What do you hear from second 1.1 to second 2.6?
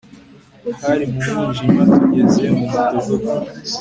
mu mwijima tugeze